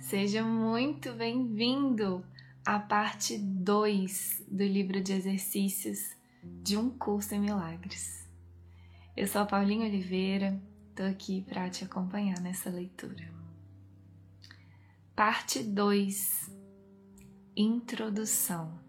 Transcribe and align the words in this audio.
Seja 0.00 0.42
muito 0.42 1.12
bem-vindo 1.12 2.24
à 2.64 2.80
parte 2.80 3.36
2 3.38 4.44
do 4.48 4.64
livro 4.64 5.00
de 5.00 5.12
exercícios 5.12 6.16
de 6.42 6.76
um 6.76 6.90
curso 6.90 7.34
em 7.34 7.40
milagres. 7.40 8.26
Eu 9.14 9.28
sou 9.28 9.42
a 9.42 9.46
Paulinha 9.46 9.86
Oliveira, 9.86 10.60
estou 10.88 11.06
aqui 11.06 11.42
para 11.42 11.68
te 11.68 11.84
acompanhar 11.84 12.40
nessa 12.40 12.70
leitura. 12.70 13.30
Parte 15.14 15.62
2 15.62 16.50
Introdução 17.54 18.80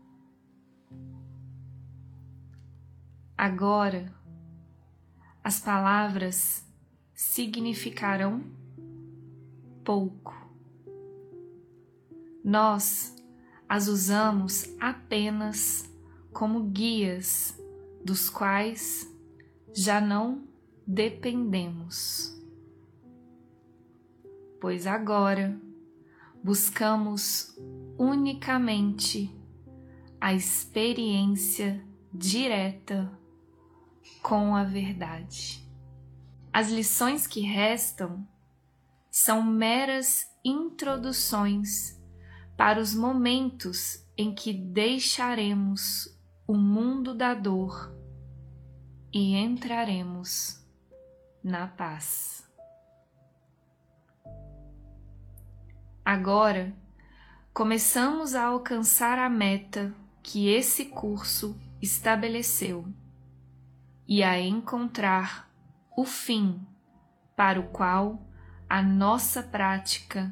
Agora, 3.38 4.14
as 5.44 5.60
palavras 5.60 6.66
significarão 7.14 8.44
pouco. 9.84 10.41
Nós 12.44 13.16
as 13.70 13.88
usamos 13.88 14.66
apenas 14.80 15.90
como 16.34 16.64
guias 16.64 17.58
dos 18.04 18.30
quais 18.30 19.10
já 19.74 20.02
não 20.02 20.48
dependemos. 20.86 22.38
Pois 24.60 24.86
agora 24.86 25.60
buscamos 26.44 27.58
unicamente 27.98 29.34
a 30.20 30.34
experiência 30.34 31.84
direta 32.14 33.12
com 34.22 34.56
a 34.56 34.64
verdade. 34.64 35.66
As 36.52 36.70
lições 36.70 37.26
que 37.26 37.40
restam 37.40 38.28
são 39.10 39.42
meras 39.42 40.28
introduções 40.44 42.01
para 42.64 42.80
os 42.80 42.94
momentos 42.94 44.06
em 44.16 44.36
que 44.36 44.54
deixaremos 44.54 46.16
o 46.46 46.54
mundo 46.54 47.16
da 47.16 47.34
dor 47.34 47.92
e 49.12 49.36
entraremos 49.36 50.64
na 51.44 51.66
paz. 51.66 52.48
Agora, 56.06 56.72
começamos 57.52 58.36
a 58.36 58.44
alcançar 58.44 59.18
a 59.18 59.28
meta 59.28 59.92
que 60.22 60.48
esse 60.48 60.86
curso 60.86 61.60
estabeleceu 61.82 62.86
e 64.08 64.22
a 64.22 64.40
encontrar 64.40 65.52
o 65.98 66.06
fim 66.06 66.64
para 67.36 67.60
o 67.60 67.70
qual 67.70 68.22
a 68.70 68.84
nossa 68.84 69.42
prática 69.42 70.32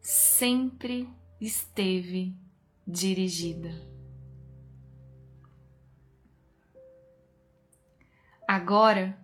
sempre 0.00 1.08
esteve 1.40 2.34
dirigida. 2.86 3.70
Agora, 8.46 9.18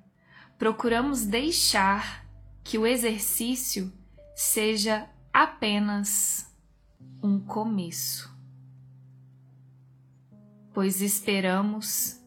procuramos 0.59 1.25
deixar 1.25 2.27
que 2.63 2.79
o 2.79 2.87
exercício 2.87 3.93
seja 4.37 5.09
apenas 5.33 6.55
um 7.23 7.41
começo, 7.41 8.31
pois 10.73 11.01
esperamos 11.01 12.21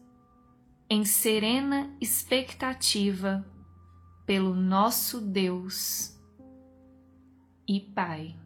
em 0.90 1.04
serena 1.04 1.94
expectativa 2.00 3.46
pelo 4.26 4.54
nosso 4.54 5.20
Deus 5.20 6.18
e 7.66 7.80
Pai. 7.80 8.36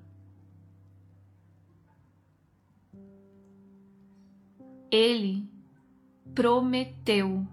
Ele 4.92 5.48
prometeu 6.34 7.48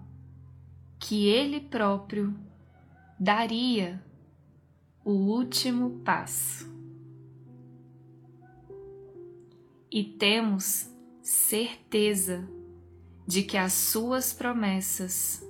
que 0.98 1.26
ele 1.26 1.58
próprio 1.58 2.38
daria 3.18 4.04
o 5.02 5.12
último 5.12 6.00
passo. 6.00 6.70
E 9.90 10.04
temos 10.04 10.94
certeza 11.22 12.46
de 13.26 13.42
que 13.42 13.56
as 13.56 13.72
suas 13.72 14.34
promessas 14.34 15.42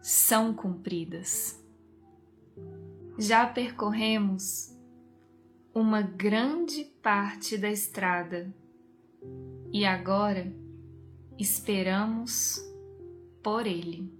são 0.00 0.52
cumpridas. 0.52 1.64
Já 3.16 3.46
percorremos 3.46 4.76
uma 5.72 6.02
grande 6.02 6.84
parte 7.00 7.56
da 7.56 7.70
estrada 7.70 8.52
e 9.72 9.84
agora 9.84 10.61
esperamos 11.38 12.60
por 13.42 13.66
Ele. 13.66 14.12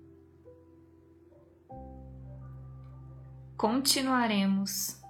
Continuaremos 3.57 5.01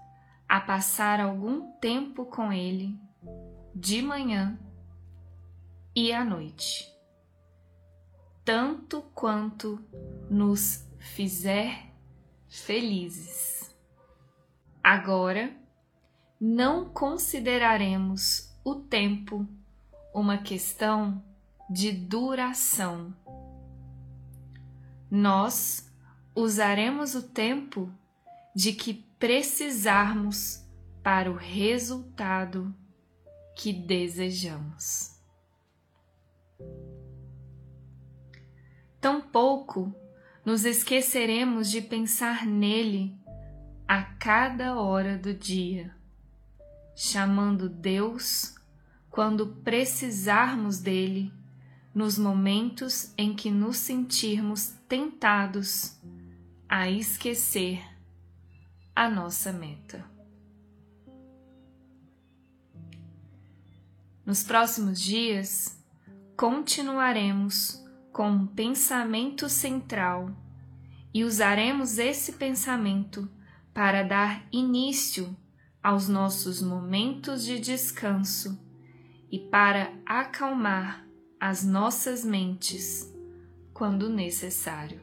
a 0.49 0.61
passar 0.61 1.21
algum 1.21 1.73
tempo 1.79 2.27
com 2.27 2.53
Ele 2.53 2.99
de 3.75 4.03
manhã 4.03 4.59
e 5.97 6.13
à 6.13 6.25
noite 6.25 6.93
tanto 8.45 9.03
quanto 9.15 9.81
nos 10.29 10.89
fizer 10.99 11.93
felizes. 12.49 13.75
Agora, 14.83 15.55
não 16.41 16.89
consideraremos 16.89 18.53
o 18.65 18.75
tempo 18.75 19.47
uma 20.13 20.39
questão 20.39 21.23
de 21.69 21.93
duração. 21.93 23.15
Nós 25.11 25.91
usaremos 26.35 27.15
o 27.15 27.23
tempo 27.23 27.93
de 28.55 28.73
que 28.73 28.95
precisarmos 29.19 30.67
para 31.03 31.31
o 31.31 31.35
resultado 31.35 32.75
que 33.57 33.73
desejamos. 33.73 35.21
Tampouco 39.01 39.95
nos 40.45 40.65
esqueceremos 40.65 41.71
de 41.71 41.81
pensar 41.81 42.47
nele 42.47 43.17
a 43.87 44.03
cada 44.03 44.77
hora 44.81 45.19
do 45.19 45.35
dia, 45.35 45.95
chamando 46.95 47.69
Deus 47.69 48.55
quando 49.11 49.57
precisarmos 49.57 50.79
dele 50.79 51.33
nos 51.95 52.19
momentos 52.19 53.13
em 53.19 53.35
que 53.35 53.51
nos 53.51 53.77
sentirmos 53.77 54.75
tentados 54.89 55.99
a 56.69 56.89
esquecer 56.89 57.83
a 58.95 59.09
nossa 59.11 59.53
meta. 59.53 60.05
Nos 64.25 64.43
próximos 64.43 65.01
dias, 65.01 65.79
continuaremos 66.37 67.83
com 68.13 68.31
um 68.31 68.47
pensamento 68.47 69.49
central 69.49 70.31
e 71.13 71.25
usaremos 71.25 71.99
esse 71.99 72.33
pensamento 72.33 73.29
para 73.75 74.03
dar 74.03 74.47
início 74.53 75.37
aos 75.83 76.09
nossos 76.09 76.63
momentos 76.63 77.45
de 77.45 77.59
descanso 77.59 78.59
e 79.31 79.39
para 79.39 79.93
acalmar 80.07 81.07
as 81.43 81.65
nossas 81.65 82.25
mentes 82.25 83.13
quando 83.75 84.09
necessário. 84.09 85.01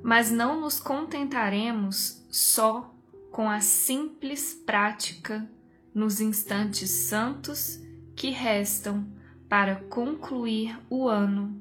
Mas 0.00 0.30
não 0.30 0.60
nos 0.60 0.78
contentaremos 0.78 2.24
só 2.30 2.94
com 3.32 3.50
a 3.50 3.60
simples 3.60 4.54
prática 4.54 5.50
nos 5.92 6.20
instantes 6.20 6.88
santos 6.88 7.80
que 8.14 8.30
restam 8.30 9.12
para 9.48 9.74
concluir 9.86 10.78
o 10.88 11.08
ano 11.08 11.60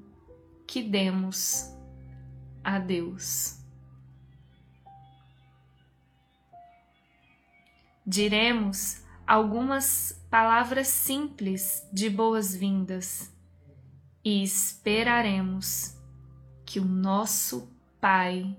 que 0.67 0.83
demos 0.83 1.65
a 2.63 2.77
Deus. 2.77 3.57
Diremos 8.05 9.00
algumas 9.25 10.21
palavras 10.29 10.87
simples 10.87 11.87
de 11.91 12.09
boas-vindas 12.09 13.33
e 14.23 14.43
esperaremos 14.43 15.97
que 16.65 16.79
o 16.79 16.85
nosso 16.85 17.69
Pai 17.99 18.57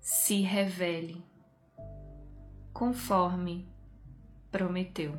se 0.00 0.40
revele 0.40 1.24
conforme 2.72 3.68
prometeu. 4.50 5.16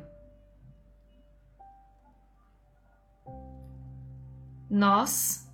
nós 4.68 5.50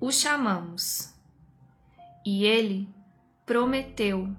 o 0.00 0.10
chamamos 0.10 1.14
e 2.24 2.44
ele 2.44 2.88
prometeu 3.44 4.34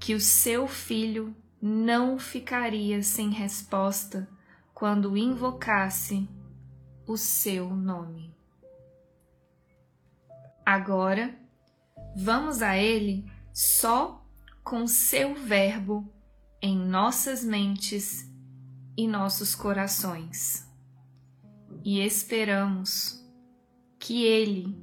que 0.00 0.14
o 0.14 0.20
seu 0.20 0.66
filho 0.66 1.34
não 1.60 2.18
ficaria 2.18 3.02
sem 3.02 3.30
resposta 3.30 4.28
quando 4.72 5.16
invocasse 5.16 6.28
o 7.06 7.16
seu 7.16 7.74
nome. 7.74 8.34
Agora, 10.64 11.34
vamos 12.16 12.62
a 12.62 12.76
Ele 12.76 13.24
só 13.52 14.24
com 14.62 14.86
seu 14.86 15.34
Verbo 15.34 16.12
em 16.60 16.78
nossas 16.78 17.42
mentes 17.42 18.30
e 18.96 19.08
nossos 19.08 19.54
corações. 19.54 20.68
E 21.82 22.00
esperamos 22.00 23.24
que 23.98 24.24
Ele 24.24 24.76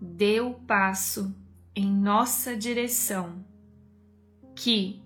dê 0.00 0.40
o 0.40 0.54
passo 0.54 1.34
em 1.74 1.90
nossa 1.92 2.56
direção, 2.56 3.44
que, 4.54 5.03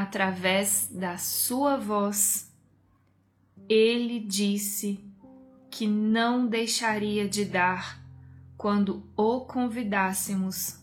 através 0.00 0.88
da 0.92 1.18
Sua 1.18 1.76
voz, 1.76 2.54
Ele 3.68 4.20
disse 4.20 5.04
que 5.68 5.88
não 5.88 6.46
deixaria 6.46 7.28
de 7.28 7.44
dar 7.44 8.00
quando 8.56 9.02
o 9.16 9.40
convidássemos 9.40 10.78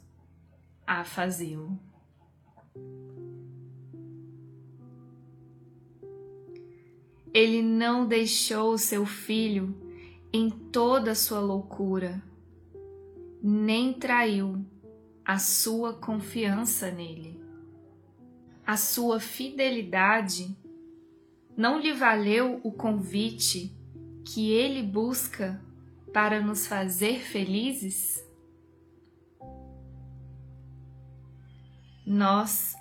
a 0.85 1.05
fazê-lo. 1.05 1.79
Ele 7.33 7.61
não 7.61 8.05
deixou 8.05 8.77
seu 8.77 9.05
filho 9.05 9.75
em 10.31 10.49
toda 10.49 11.15
sua 11.15 11.39
loucura, 11.39 12.21
nem 13.41 13.93
traiu 13.93 14.65
a 15.23 15.39
sua 15.39 15.93
confiança 15.93 16.91
nele. 16.91 17.44
A 18.65 18.77
sua 18.77 19.19
fidelidade 19.19 20.57
não 21.55 21.79
lhe 21.79 21.93
valeu 21.93 22.59
o 22.63 22.71
convite 22.71 23.71
que 24.25 24.51
ele 24.51 24.81
busca 24.81 25.61
para 26.11 26.41
nos 26.41 26.65
fazer 26.65 27.19
felizes? 27.19 28.25
Nós 32.05 32.75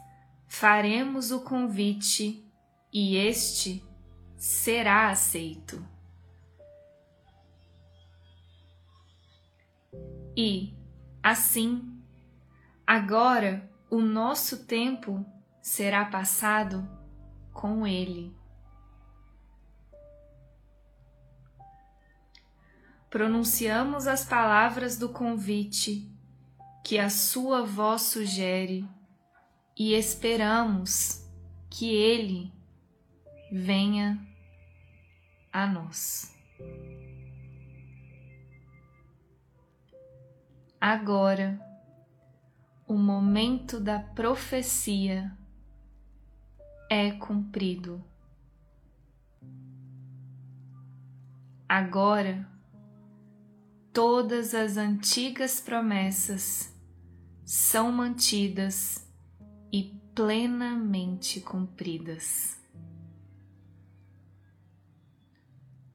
faremos 0.46 1.31
o 1.31 1.42
convite 1.42 2.42
e 2.92 3.16
este 3.16 3.84
será 4.38 5.10
aceito. 5.10 5.86
E, 10.36 10.75
assim, 11.22 12.02
agora 12.86 13.70
o 13.90 14.00
nosso 14.00 14.64
tempo 14.64 15.25
será 15.64 16.05
passado 16.05 16.87
com 17.52 17.87
Ele. 17.87 18.44
pronunciamos 23.14 24.08
as 24.08 24.25
palavras 24.25 24.99
do 24.99 25.08
convite 25.08 26.12
que 26.84 26.99
a 26.99 27.08
sua 27.08 27.64
voz 27.64 28.02
sugere 28.02 28.84
e 29.78 29.94
esperamos 29.94 31.25
que 31.70 31.94
ele 31.94 32.52
venha 33.52 34.19
a 35.52 35.64
nós. 35.64 36.37
Agora, 40.81 41.56
o 42.84 42.94
momento 42.94 43.78
da 43.78 44.00
profecia 44.00 45.38
é 46.96 47.11
cumprido. 47.11 48.00
Agora, 51.69 52.49
todas 53.93 54.55
as 54.55 54.76
antigas 54.76 55.58
promessas 55.58 56.73
são 57.44 57.91
mantidas 57.91 59.12
e 59.73 60.00
plenamente 60.14 61.41
cumpridas. 61.41 62.62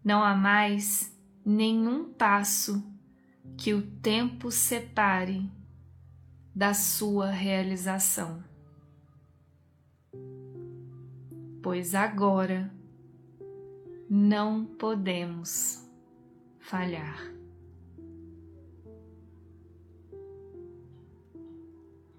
Não 0.03 0.21
há 0.21 0.35
mais 0.35 1.17
nenhum 1.45 2.11
passo 2.11 2.83
que 3.57 3.73
o 3.73 3.89
tempo 4.01 4.51
separe 4.51 5.49
da 6.53 6.73
sua 6.73 7.29
realização. 7.29 8.43
Pois 11.61 11.93
agora 11.93 12.71
não 14.09 14.65
podemos 14.65 15.85
falhar. 16.57 17.39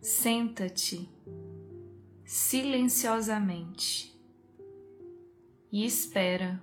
senta-te 0.01 1.09
silenciosamente 2.25 4.19
e 5.71 5.85
espera 5.85 6.61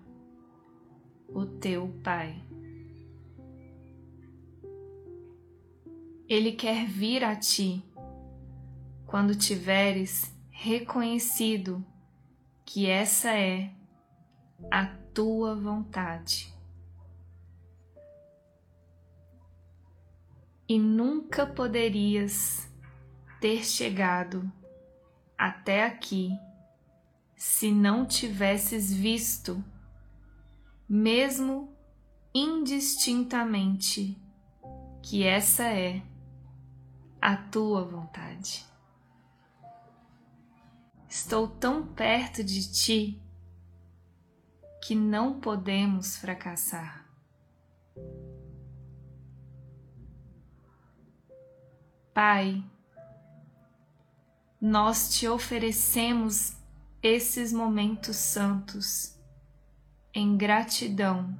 o 1.29 1.45
teu 1.45 1.87
Pai. 2.03 2.43
Ele 6.27 6.51
quer 6.51 6.87
vir 6.87 7.23
a 7.23 7.35
ti 7.35 7.83
quando 9.05 9.35
tiveres 9.35 10.33
reconhecido 10.49 11.85
que 12.67 12.85
essa 12.89 13.31
é 13.31 13.71
a 14.69 14.85
tua 15.13 15.55
vontade. 15.55 16.53
E 20.67 20.77
nunca 20.77 21.47
poderias 21.47 22.69
ter 23.39 23.63
chegado 23.63 24.51
até 25.37 25.85
aqui 25.85 26.37
se 27.37 27.71
não 27.71 28.05
tivesses 28.05 28.93
visto, 28.93 29.63
mesmo 30.89 31.73
indistintamente, 32.35 34.21
que 35.01 35.23
essa 35.23 35.63
é 35.63 36.01
a 37.21 37.37
tua 37.37 37.85
vontade. 37.85 38.65
Estou 41.09 41.47
tão 41.47 41.87
perto 41.87 42.43
de 42.43 42.69
ti 42.71 43.21
que 44.83 44.93
não 44.93 45.39
podemos 45.39 46.17
fracassar. 46.17 47.05
Pai, 52.13 52.63
nós 54.59 55.15
te 55.15 55.27
oferecemos 55.27 56.57
esses 57.01 57.53
momentos 57.53 58.17
santos 58.17 59.17
em 60.13 60.35
gratidão 60.35 61.39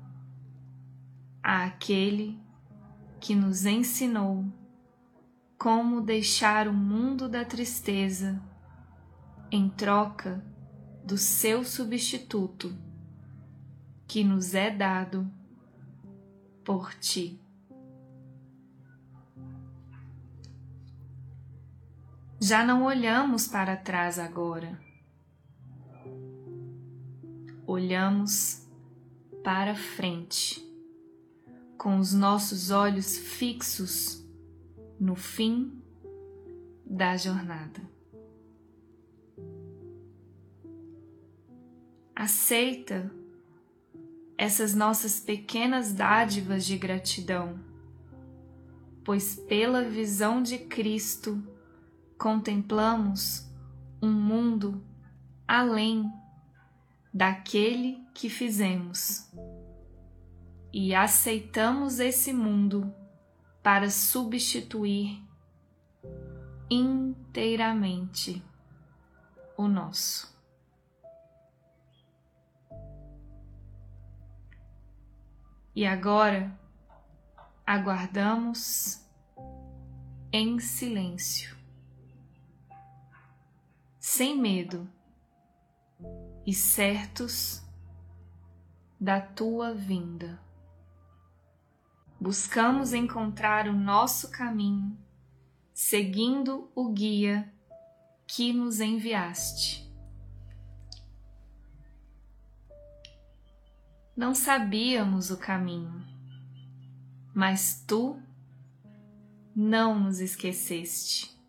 àquele 1.43 2.39
que 3.19 3.35
nos 3.35 3.65
ensinou 3.65 4.45
como 5.57 5.99
deixar 5.99 6.67
o 6.67 6.73
mundo 6.73 7.27
da 7.27 7.43
tristeza 7.43 8.41
em 9.51 9.69
troca 9.69 10.43
do 11.03 11.17
seu 11.17 11.63
substituto 11.63 12.75
que 14.07 14.23
nos 14.23 14.53
é 14.53 14.69
dado 14.69 15.29
por 16.63 16.93
ti. 16.95 17.39
Já 22.39 22.65
não 22.65 22.83
olhamos 22.83 23.47
para 23.47 23.75
trás 23.75 24.19
agora. 24.19 24.79
Olhamos 27.65 28.67
para 29.43 29.75
frente, 29.75 30.63
com 31.77 31.99
os 31.99 32.13
nossos 32.13 32.69
olhos 32.69 33.17
fixos 33.17 34.23
no 34.99 35.15
fim 35.15 35.81
da 36.85 37.17
jornada. 37.17 37.96
Aceita 42.19 43.11
essas 44.35 44.73
nossas 44.73 45.19
pequenas 45.19 45.93
dádivas 45.93 46.65
de 46.65 46.75
gratidão, 46.75 47.59
pois 49.05 49.35
pela 49.35 49.83
visão 49.83 50.41
de 50.41 50.57
Cristo 50.57 51.39
contemplamos 52.17 53.47
um 54.01 54.11
mundo 54.11 54.83
além 55.47 56.11
daquele 57.13 58.03
que 58.15 58.31
fizemos 58.31 59.31
e 60.73 60.95
aceitamos 60.95 61.99
esse 61.99 62.33
mundo 62.33 62.91
para 63.61 63.91
substituir 63.91 65.23
inteiramente 66.67 68.43
o 69.55 69.67
nosso. 69.67 70.36
E 75.77 75.85
agora 75.85 76.59
aguardamos 77.63 78.99
em 80.33 80.59
silêncio, 80.59 81.55
sem 83.99 84.35
medo 84.35 84.89
e 86.47 86.51
certos 86.51 87.63
da 88.99 89.21
tua 89.21 89.71
vinda. 89.71 90.41
Buscamos 92.19 92.91
encontrar 92.91 93.67
o 93.67 93.73
nosso 93.73 94.31
caminho, 94.31 94.97
seguindo 95.75 96.71
o 96.73 96.89
guia 96.89 97.53
que 98.25 98.51
nos 98.51 98.79
enviaste. 98.79 99.86
Não 104.17 104.33
sabíamos 104.33 105.29
o 105.29 105.37
caminho, 105.37 106.03
mas 107.35 107.83
tu 107.85 108.19
não 109.55 109.99
nos 109.99 110.19
esqueceste. 110.19 111.39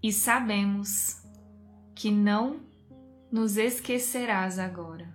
E 0.00 0.12
sabemos 0.12 1.20
que 1.92 2.12
não 2.12 2.60
nos 3.32 3.56
esquecerás 3.56 4.60
agora. 4.60 5.12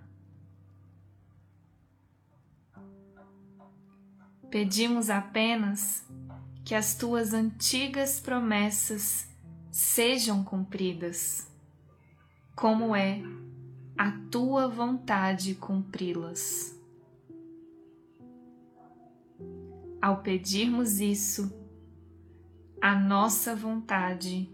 Pedimos 4.50 5.08
apenas 5.08 6.06
que 6.66 6.74
as 6.74 6.94
tuas 6.94 7.32
antigas 7.32 8.20
promessas 8.20 9.26
sejam 9.72 10.44
cumpridas, 10.44 11.50
como 12.54 12.94
é 12.94 13.22
a 13.96 14.10
tua 14.30 14.68
vontade 14.68 15.54
cumpri-las. 15.54 16.78
Ao 20.00 20.18
pedirmos 20.18 21.00
isso, 21.00 21.50
a 22.80 22.94
nossa 22.94 23.56
vontade 23.56 24.50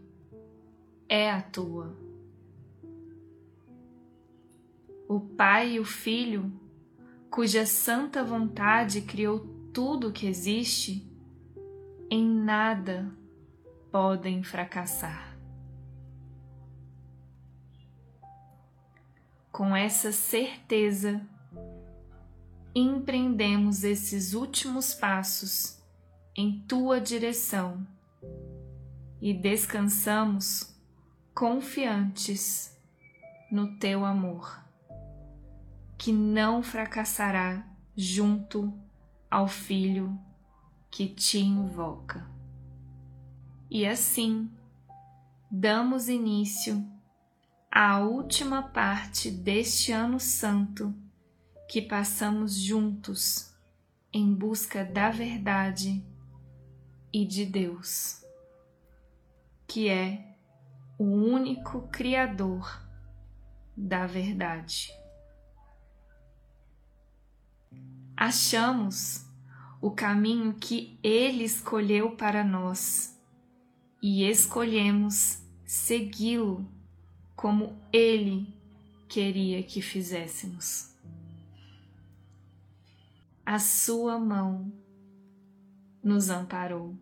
é 1.09 1.31
a 1.31 1.43
tua. 1.43 1.97
O 5.09 5.19
Pai 5.21 5.73
e 5.73 5.81
o 5.81 5.85
Filho, 5.85 6.51
cuja 7.29 7.67
santa 7.67 8.23
vontade 8.23 9.03
criou 9.03 9.41
tudo 9.73 10.09
o 10.09 10.13
que 10.13 10.27
existe, 10.27 11.05
em 12.09 12.25
nada 12.25 13.13
podem 13.91 14.43
fracassar. 14.43 15.32
Com 19.63 19.77
essa 19.77 20.11
certeza, 20.11 21.25
empreendemos 22.75 23.85
esses 23.85 24.35
últimos 24.35 24.93
passos 24.93 25.81
em 26.37 26.59
tua 26.67 27.01
direção 27.01 27.87
e 29.21 29.33
descansamos 29.33 30.77
confiantes 31.33 32.77
no 33.53 33.79
teu 33.79 34.05
amor, 34.05 34.67
que 35.97 36.13
não 36.13 36.61
fracassará 36.61 37.65
junto 37.97 38.75
ao 39.31 39.47
Filho 39.47 40.19
que 40.91 41.07
te 41.07 41.39
invoca. 41.39 42.29
E 43.71 43.87
assim, 43.87 44.51
damos 45.49 46.09
início 46.09 46.85
à 47.75 48.01
última 48.01 48.63
parte 48.63 49.31
deste 49.31 49.93
ano 49.93 50.21
santo 50.21 50.95
que 51.67 51.81
passamos 51.81 52.55
juntos 52.55 53.51
em 54.13 54.35
busca 54.35 54.85
da 54.85 55.09
verdade 55.09 56.05
e 57.11 57.25
de 57.25 57.47
Deus, 57.47 58.23
que 59.67 59.89
é 59.89 60.37
o 60.99 61.05
único 61.05 61.89
Criador 61.89 62.87
da 63.75 64.07
verdade. 64.07 64.93
Achamos 68.15 69.27
o 69.81 69.91
caminho 69.91 70.53
que 70.53 71.01
Ele 71.03 71.43
escolheu 71.43 72.17
para 72.17 72.45
nós 72.45 73.19
e 74.03 74.29
escolhemos 74.29 75.43
segui-lo 75.65 76.71
como 77.43 77.77
Ele 77.93 78.47
queria 79.09 79.63
que 79.63 79.83
fizéssemos. 79.83 80.95
A 83.45 83.59
Sua 83.59 84.19
mão 84.19 84.73
nos 86.03 86.31
amparou. 86.31 86.97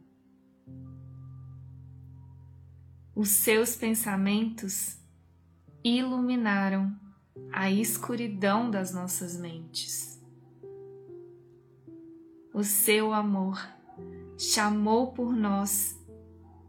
Os 3.14 3.28
seus 3.28 3.76
pensamentos 3.76 4.96
iluminaram 5.84 6.98
a 7.52 7.70
escuridão 7.70 8.68
das 8.68 8.92
nossas 8.92 9.38
mentes 9.38 10.10
o 12.52 12.64
seu 12.64 13.12
amor 13.12 13.58
chamou 14.36 15.12
por 15.12 15.32
nós 15.32 15.98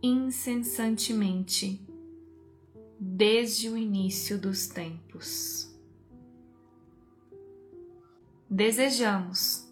incessantemente 0.01 1.85
desde 3.03 3.67
o 3.67 3.75
início 3.75 4.37
dos 4.37 4.67
tempos. 4.67 5.75
Desejamos 8.47 9.67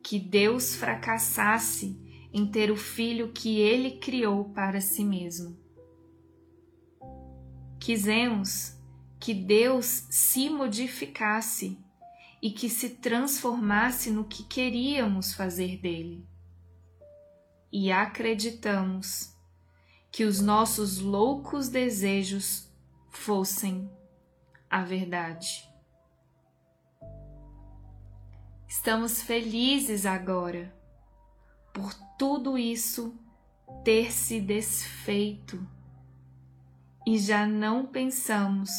que 0.00 0.20
Deus 0.20 0.76
fracassasse 0.76 1.98
em 2.32 2.48
ter 2.48 2.70
o 2.70 2.76
filho 2.76 3.32
que 3.32 3.58
ele 3.58 3.98
criou 3.98 4.50
para 4.50 4.80
si 4.80 5.04
mesmo. 5.04 5.58
Quisemos 7.80 8.76
que 9.18 9.34
Deus 9.34 10.06
se 10.08 10.48
modificasse 10.48 11.76
e 12.40 12.52
que 12.52 12.68
se 12.68 12.90
transformasse 12.90 14.12
no 14.12 14.24
que 14.24 14.44
queríamos 14.44 15.34
fazer 15.34 15.76
dele. 15.78 16.24
E 17.72 17.90
acreditamos 17.90 19.34
que 20.10 20.24
os 20.24 20.40
nossos 20.40 20.98
loucos 20.98 21.68
desejos 21.68 22.68
fossem 23.08 23.90
a 24.68 24.82
verdade. 24.82 25.68
Estamos 28.68 29.22
felizes 29.22 30.06
agora 30.06 30.74
por 31.72 31.92
tudo 32.18 32.56
isso 32.56 33.18
ter 33.84 34.12
se 34.12 34.40
desfeito 34.40 35.66
e 37.06 37.18
já 37.18 37.46
não 37.46 37.86
pensamos 37.86 38.70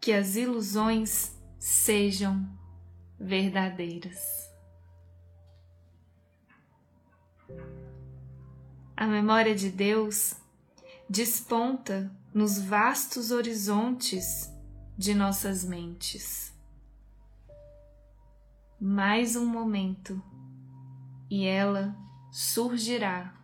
que 0.00 0.12
as 0.12 0.36
ilusões 0.36 1.36
sejam 1.58 2.48
verdadeiras. 3.18 4.48
A 8.96 9.06
memória 9.06 9.54
de 9.54 9.70
Deus 9.70 10.36
desponta 11.08 12.10
nos 12.34 12.58
vastos 12.58 13.30
horizontes 13.30 14.52
de 14.96 15.14
nossas 15.14 15.64
mentes. 15.64 16.52
Mais 18.80 19.34
um 19.34 19.46
momento 19.46 20.22
e 21.30 21.46
ela 21.46 21.96
surgirá 22.30 23.34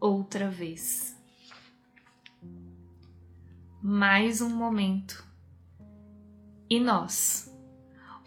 outra 0.00 0.50
vez. 0.50 1.16
Mais 3.80 4.40
um 4.40 4.50
momento 4.50 5.24
e 6.68 6.80
nós 6.80 7.48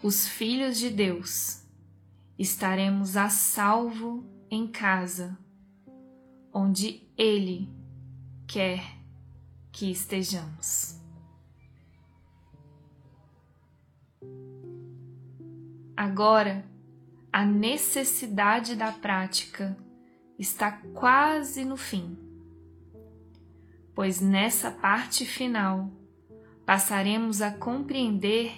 os 0.02 0.26
filhos 0.26 0.78
de 0.78 0.90
Deus, 0.90 1.62
estaremos 2.36 3.16
a 3.16 3.28
salvo 3.28 4.26
em 4.50 4.66
casa, 4.66 5.38
onde 6.52 7.08
Ele 7.16 7.81
quer 8.46 8.82
que 9.70 9.90
estejamos. 9.90 11.00
Agora, 15.96 16.64
a 17.32 17.44
necessidade 17.44 18.74
da 18.76 18.92
prática 18.92 19.76
está 20.38 20.72
quase 20.92 21.64
no 21.64 21.76
fim, 21.76 22.18
pois 23.94 24.20
nessa 24.20 24.70
parte 24.70 25.24
final 25.24 25.90
passaremos 26.66 27.40
a 27.40 27.50
compreender 27.50 28.52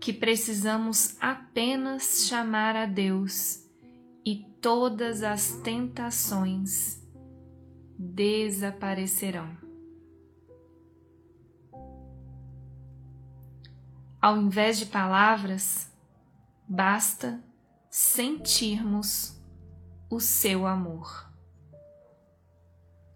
que 0.00 0.12
precisamos 0.12 1.16
apenas 1.20 2.26
chamar 2.26 2.76
a 2.76 2.86
Deus 2.86 3.64
e 4.24 4.36
todas 4.60 5.22
as 5.22 5.52
tentações 5.62 7.02
desaparecerão. 8.14 9.56
Ao 14.20 14.36
invés 14.36 14.78
de 14.78 14.86
palavras, 14.86 15.92
basta 16.66 17.42
sentirmos 17.88 19.40
o 20.10 20.20
seu 20.20 20.66
amor. 20.66 21.32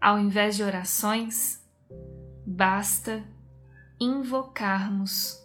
Ao 0.00 0.18
invés 0.18 0.56
de 0.56 0.62
orações, 0.62 1.64
basta 2.46 3.24
invocarmos 3.98 5.40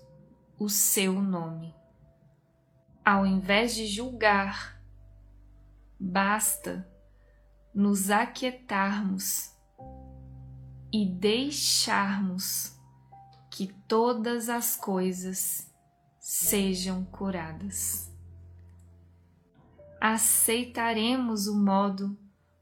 o 0.60 0.70
seu 0.70 1.22
nome. 1.22 1.74
Ao 3.04 3.26
invés 3.26 3.74
de 3.74 3.88
julgar, 3.88 4.82
basta 6.00 6.88
nos 7.78 8.10
aquietarmos 8.10 9.56
e 10.92 11.06
deixarmos 11.06 12.76
que 13.52 13.68
todas 13.88 14.50
as 14.50 14.76
coisas 14.76 15.72
sejam 16.20 17.06
curadas. 17.06 18.12
Aceitaremos 20.02 21.46
o 21.46 21.56
modo 21.56 22.18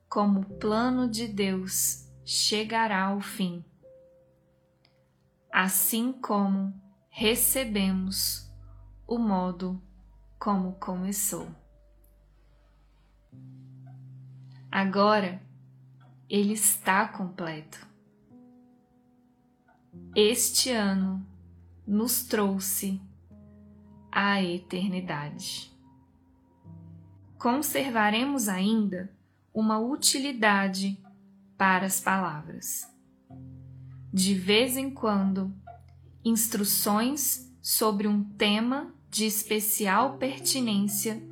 como 0.09 0.41
o 0.41 0.57
plano 0.57 1.09
de 1.09 1.29
Deus 1.29 2.11
chegará 2.25 3.05
ao 3.05 3.21
fim, 3.21 3.63
assim 5.49 6.11
como 6.11 6.73
recebemos 7.07 8.51
o 9.07 9.17
modo 9.17 9.81
como 10.37 10.73
começou. 10.73 11.47
Agora 14.77 15.41
ele 16.29 16.51
está 16.51 17.07
completo. 17.07 17.87
Este 20.13 20.69
ano 20.69 21.25
nos 21.87 22.23
trouxe 22.23 23.01
a 24.11 24.43
eternidade. 24.43 25.73
Conservaremos 27.37 28.49
ainda 28.49 29.09
uma 29.53 29.79
utilidade 29.79 31.01
para 31.57 31.85
as 31.85 32.01
palavras. 32.01 32.85
De 34.11 34.33
vez 34.33 34.75
em 34.75 34.89
quando, 34.89 35.55
instruções 36.21 37.49
sobre 37.61 38.09
um 38.09 38.21
tema 38.21 38.93
de 39.09 39.23
especial 39.23 40.17
pertinência 40.17 41.25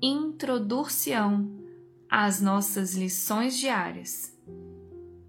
introduzir-se-ão 0.00 1.61
às 2.14 2.42
nossas 2.42 2.94
lições 2.94 3.56
diárias 3.56 4.36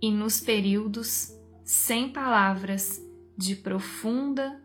e 0.02 0.12
nos 0.12 0.42
períodos 0.42 1.34
sem 1.64 2.12
palavras 2.12 3.02
de 3.38 3.56
profunda 3.56 4.62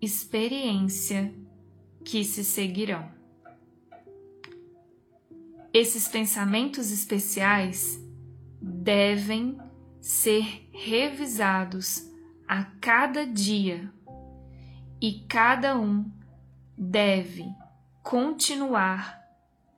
experiência 0.00 1.34
que 2.02 2.24
se 2.24 2.42
seguirão. 2.42 3.10
Esses 5.70 6.08
pensamentos 6.08 6.90
especiais 6.90 8.02
devem 8.62 9.58
ser 10.00 10.70
revisados 10.72 12.10
a 12.48 12.64
cada 12.80 13.26
dia 13.26 13.92
e 15.02 15.20
cada 15.28 15.78
um 15.78 16.10
deve 16.78 17.44
continuar 18.02 19.22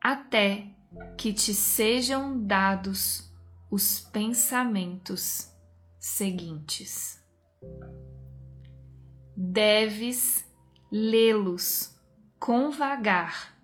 até 0.00 0.68
que 1.16 1.32
te 1.32 1.54
sejam 1.54 2.42
dados 2.44 3.30
os 3.70 4.00
pensamentos 4.00 5.48
seguintes. 5.98 7.22
Deves 9.36 10.44
lê-los 10.90 11.94
com 12.38 12.70
vagar 12.70 13.56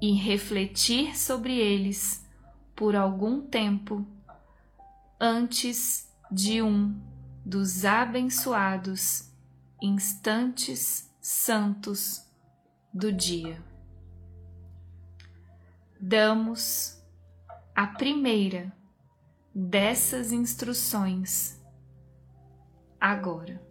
e 0.00 0.12
refletir 0.12 1.18
sobre 1.18 1.58
eles 1.58 2.26
por 2.74 2.96
algum 2.96 3.42
tempo 3.42 4.06
antes 5.20 6.08
de 6.30 6.62
um 6.62 6.98
dos 7.44 7.84
abençoados 7.84 9.30
instantes 9.82 11.10
santos 11.20 12.24
do 12.94 13.12
dia 13.12 13.69
damos 16.00 16.98
a 17.74 17.86
primeira 17.86 18.72
dessas 19.54 20.32
instruções 20.32 21.60
agora. 22.98 23.69